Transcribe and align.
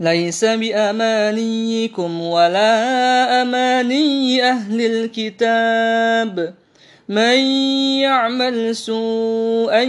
ليس 0.00 0.44
بأمانيكم 0.44 2.20
ولا 2.20 2.72
أماني 3.42 4.42
أهل 4.42 4.80
الكتاب. 4.80 6.54
من 7.08 7.38
يعمل 8.00 8.76
سوءا 8.76 9.82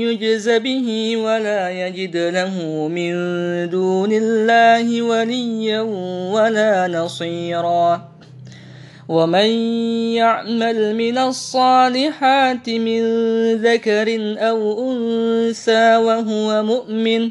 يجز 0.00 0.48
به 0.48 1.16
ولا 1.16 1.70
يجد 1.70 2.16
له 2.16 2.88
من 2.88 3.12
دون 3.70 4.12
الله 4.12 5.02
وليا 5.02 5.80
ولا 6.30 6.86
نصيرا. 6.86 8.16
ومن 9.08 9.50
يعمل 10.14 10.94
من 10.94 11.18
الصالحات 11.18 12.70
من 12.70 13.02
ذكر 13.54 14.36
أو 14.38 14.90
أنثى 14.90 15.96
وهو 15.96 16.62
مؤمن 16.62 17.30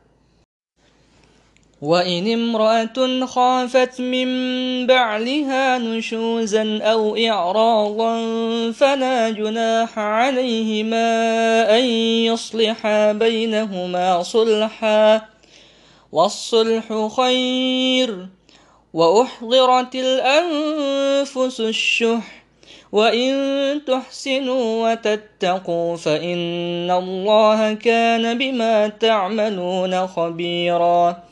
وإن 1.81 2.33
امرأة 2.33 3.25
خافت 3.25 4.01
من 4.01 4.27
بعلها 4.87 5.77
نشوزا 5.77 6.79
أو 6.83 7.17
إعراضا 7.17 8.21
فلا 8.71 9.29
جناح 9.29 9.99
عليهما 9.99 11.09
أن 11.79 11.83
يصلحا 12.29 13.11
بينهما 13.11 14.23
صلحا 14.23 15.21
والصلح 16.11 17.07
خير 17.17 18.27
وأحضرت 18.93 19.95
الأنفس 19.95 21.59
الشح 21.59 22.43
وإن 22.91 23.31
تحسنوا 23.87 24.91
وتتقوا 24.91 25.97
فإن 25.97 26.91
الله 26.91 27.73
كان 27.73 28.37
بما 28.37 28.87
تعملون 28.87 30.07
خبيراً 30.07 31.31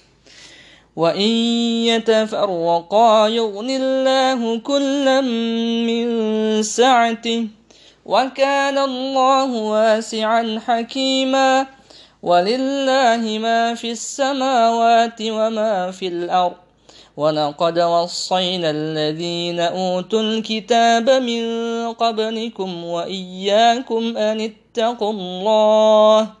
وإن 0.95 1.31
يتفرقا 1.91 3.27
يغن 3.27 3.69
الله 3.69 4.59
كلا 4.59 5.21
من 5.87 6.07
سعته 6.63 7.47
وكان 8.05 8.77
الله 8.77 9.51
واسعا 9.51 10.59
حكيما 10.67 11.67
ولله 12.23 13.37
ما 13.41 13.73
في 13.75 13.91
السماوات 13.91 15.21
وما 15.21 15.91
في 15.91 16.07
الأرض 16.07 16.53
ولقد 17.17 17.79
وصينا 17.79 18.69
الذين 18.69 19.59
أوتوا 19.59 20.21
الكتاب 20.21 21.09
من 21.09 21.43
قبلكم 21.93 22.83
وإياكم 22.85 24.17
أن 24.17 24.41
اتقوا 24.41 25.13
الله 25.13 26.40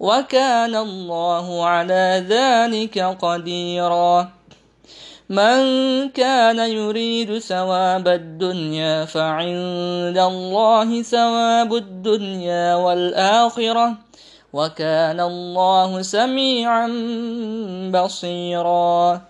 وكان 0.00 0.76
الله 0.76 1.64
على 1.64 2.24
ذلك 2.28 2.98
قديرا. 2.98 4.28
من 5.30 5.60
كان 6.08 6.58
يريد 6.58 7.38
ثواب 7.38 8.08
الدنيا 8.08 9.04
فعند 9.04 10.18
الله 10.18 11.02
ثواب 11.02 11.74
الدنيا 11.74 12.74
والآخرة 12.74 13.94
وكان 14.52 15.20
الله 15.20 16.02
سميعا 16.02 16.86
بصيرا. 17.94 19.29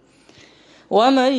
ومن 0.91 1.33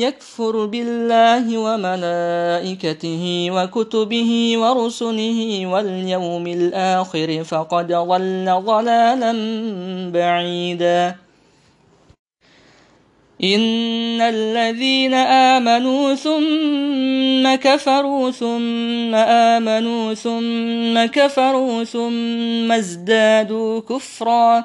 يكفر 0.00 0.66
بالله 0.66 1.58
وملائكته 1.58 3.48
وكتبه 3.50 4.30
ورسله 4.58 5.66
واليوم 5.66 6.46
الآخر 6.46 7.44
فقد 7.44 7.88
ضل 7.92 8.62
ضلالا 8.66 9.32
بعيدا 10.12 11.14
إن 13.44 14.20
الذين 14.20 15.14
آمنوا 15.14 16.14
ثم 16.14 17.54
كفروا 17.54 18.30
ثم 18.30 19.14
آمنوا 19.54 20.14
ثم 20.14 21.04
كفروا 21.04 21.84
ثم 21.84 22.72
ازدادوا 22.72 23.80
كفرا 23.80 24.64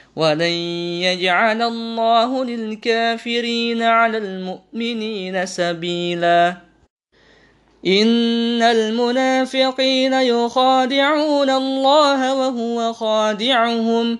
ولن 0.15 0.53
يجعل 1.01 1.61
الله 1.61 2.45
للكافرين 2.45 3.81
على 3.83 4.17
المؤمنين 4.17 5.45
سبيلا 5.45 6.57
إن 7.87 8.61
المنافقين 8.61 10.13
يخادعون 10.13 11.49
الله 11.49 12.33
وهو 12.33 12.93
خادعهم 12.93 14.19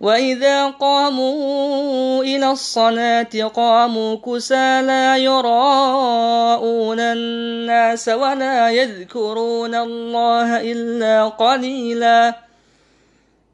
وإذا 0.00 0.66
قاموا 0.66 2.22
إلى 2.22 2.50
الصلاة 2.50 3.42
قاموا 3.54 4.16
كسى 4.16 4.82
لا 4.82 5.16
يراءون 5.16 7.00
الناس 7.00 8.08
ولا 8.08 8.70
يذكرون 8.70 9.74
الله 9.74 10.60
إلا 10.60 11.28
قليلاً 11.28 12.47